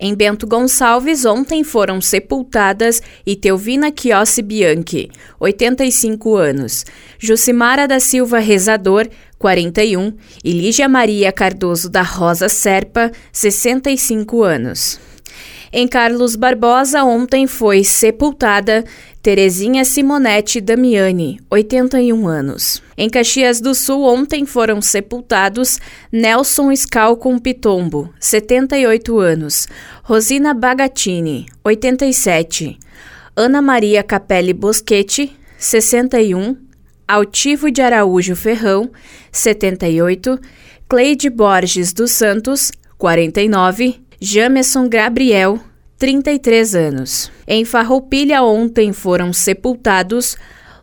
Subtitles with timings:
[0.00, 6.86] Em Bento Gonçalves, ontem foram sepultadas Itelvina Chiossi Bianchi, 85 anos,
[7.18, 9.08] Jucimara da Silva Rezador,
[9.40, 10.12] 41,
[10.44, 15.00] e Lígia Maria Cardoso da Rosa Serpa, 65 anos.
[15.72, 18.84] Em Carlos Barbosa, ontem foi sepultada
[19.22, 22.82] Terezinha Simonetti Damiani, 81 anos.
[22.96, 25.78] Em Caxias do Sul, ontem foram sepultados
[26.10, 29.68] Nelson Scalcon Pitombo, 78 anos,
[30.02, 32.78] Rosina Bagatini, 87,
[33.36, 36.56] Ana Maria Capelli Boschetti, 61,
[37.06, 38.90] Altivo de Araújo Ferrão,
[39.30, 40.40] 78,
[40.88, 45.60] Cleide Borges dos Santos, 49, Jameson Gabriel,
[45.96, 47.30] 33 anos.
[47.46, 50.36] Em Farroupilha ontem foram sepultados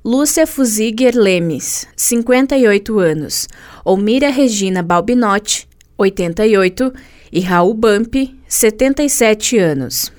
[0.05, 3.49] Lúcia Fuziger Lemes, 58 anos,
[3.83, 5.67] Olmira Regina Balbinotti,
[5.97, 6.93] 88,
[7.29, 8.15] e Raul Bump,
[8.47, 10.13] 77 anos.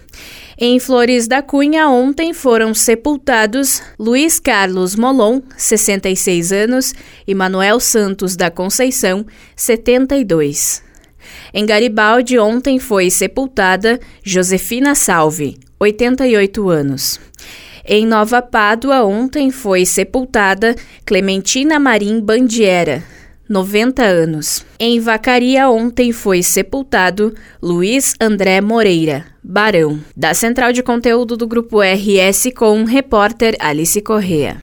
[0.58, 6.94] Em Flores da Cunha, ontem foram sepultados Luiz Carlos Molon, 66 anos,
[7.26, 10.85] e Manuel Santos da Conceição, 72.
[11.52, 17.20] Em Garibaldi, ontem foi sepultada Josefina Salve, 88 anos.
[17.84, 20.74] Em Nova Pádua, ontem foi sepultada
[21.04, 23.02] Clementina Marim Bandiera,
[23.48, 24.66] 90 anos.
[24.78, 30.00] Em Vacaria, ontem foi sepultado Luiz André Moreira, barão.
[30.16, 34.54] Da central de conteúdo do Grupo RS com repórter Alice Correa.